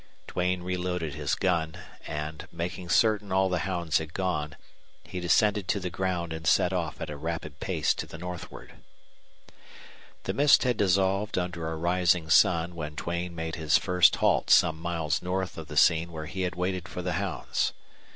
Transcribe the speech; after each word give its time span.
Duane 0.25 0.63
reloaded 0.63 1.13
his 1.13 1.35
gun, 1.35 1.77
and, 2.07 2.47
making 2.51 2.89
certain 2.89 3.31
all 3.31 3.49
the 3.49 3.59
hounds 3.69 3.99
had 3.99 4.15
gone, 4.15 4.55
he 5.03 5.19
descended 5.19 5.67
to 5.67 5.79
the 5.79 5.91
ground 5.91 6.33
and 6.33 6.47
set 6.47 6.73
off 6.73 6.99
at 6.99 7.11
a 7.11 7.15
rapid 7.15 7.59
pace 7.59 7.93
to 7.93 8.07
the 8.07 8.17
northward. 8.17 8.73
The 10.23 10.33
mist 10.33 10.63
had 10.63 10.77
dissolved 10.77 11.37
under 11.37 11.71
a 11.71 11.75
rising 11.77 12.31
sun 12.31 12.73
when 12.73 12.95
Duane 12.95 13.35
made 13.35 13.57
his 13.57 13.77
first 13.77 14.15
halt 14.15 14.49
some 14.49 14.79
miles 14.79 15.21
north 15.21 15.55
of 15.55 15.67
the 15.67 15.77
scene 15.77 16.11
where 16.11 16.25
he 16.25 16.41
had 16.41 16.55
waited 16.55 16.87
for 16.87 17.03
the 17.03 17.13
hounds. 17.13 17.71